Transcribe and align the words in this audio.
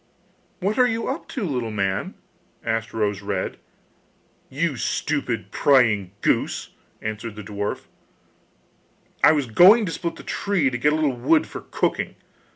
'What 0.61 0.79
are 0.79 0.87
you 0.87 1.07
up 1.09 1.27
to, 1.27 1.43
little 1.43 1.69
man?' 1.69 2.15
asked 2.65 2.91
Rose 2.91 3.21
red. 3.21 3.57
'You 4.49 4.75
stupid, 4.75 5.51
prying 5.51 6.09
goose!' 6.21 6.71
answered 7.03 7.35
the 7.35 7.43
dwarf: 7.43 7.85
'I 9.23 9.33
was 9.33 9.45
going 9.45 9.85
to 9.85 9.91
split 9.91 10.15
the 10.15 10.23
tree 10.23 10.71
to 10.71 10.77
get 10.79 10.91
a 10.91 10.95
little 10.95 11.15
wood 11.15 11.45
for 11.45 11.61
cooking. 11.69 12.15